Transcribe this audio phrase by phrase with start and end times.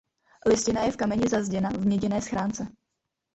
[0.45, 2.67] Listina je v kameni zazděna v měděné schránce.